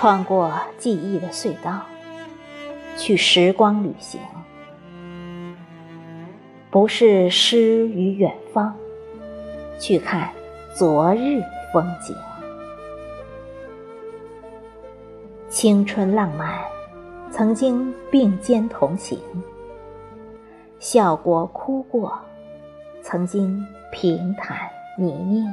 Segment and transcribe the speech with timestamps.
[0.00, 1.82] 穿过记忆的隧道，
[2.96, 4.18] 去时光旅行，
[6.70, 8.72] 不是诗与远方，
[9.78, 10.30] 去看
[10.74, 12.16] 昨日风景。
[15.50, 16.58] 青春浪漫，
[17.30, 19.18] 曾经并肩同行；
[20.78, 22.18] 笑过哭过，
[23.02, 25.52] 曾经平坦泥泞。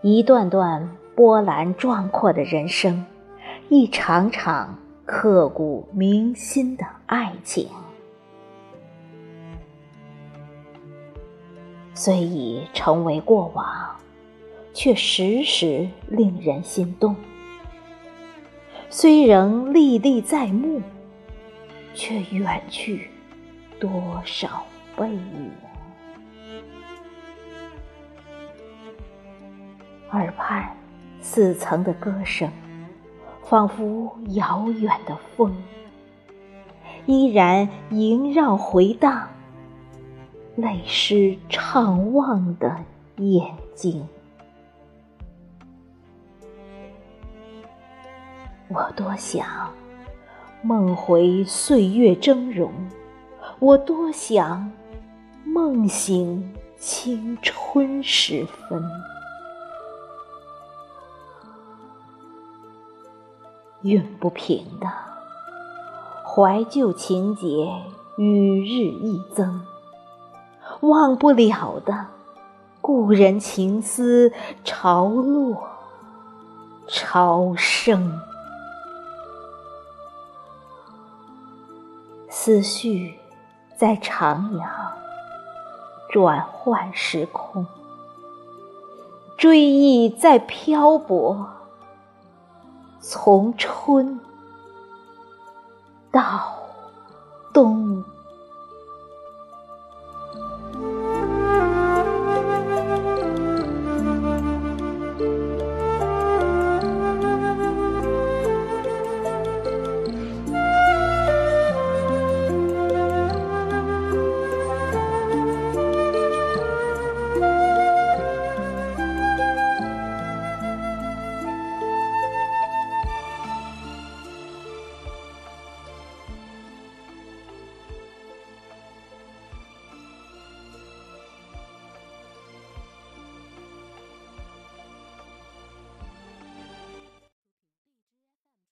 [0.00, 0.88] 一段段
[1.20, 3.04] 波澜壮阔的人生，
[3.68, 7.68] 一场场刻骨铭心的爱情，
[11.92, 14.00] 虽已成为过往，
[14.72, 17.14] 却时时令人心动；
[18.88, 20.80] 虽仍历历在目，
[21.92, 23.10] 却远去
[23.78, 23.90] 多
[24.24, 24.64] 少
[24.96, 25.52] 背影。
[30.12, 30.74] 耳畔
[31.20, 32.50] 似曾的歌声，
[33.44, 35.54] 仿佛遥远的风，
[37.06, 39.28] 依然萦绕回荡，
[40.56, 42.76] 泪湿怅望的
[43.16, 44.06] 眼睛。
[48.68, 49.46] 我多想
[50.62, 52.70] 梦回岁月峥嵘，
[53.58, 54.70] 我多想
[55.44, 58.82] 梦醒青春时分。
[63.82, 64.86] 熨不平的
[66.24, 67.72] 怀旧情节
[68.16, 69.66] 与日益增，
[70.80, 72.06] 忘不了的
[72.80, 75.56] 故人情思潮落
[76.86, 78.20] 潮生，
[82.28, 83.18] 思绪
[83.76, 84.62] 在徜徉，
[86.10, 87.66] 转换时空，
[89.38, 91.59] 追忆在漂泊。
[93.00, 94.20] 从春
[96.10, 96.54] 到
[97.50, 97.89] 冬。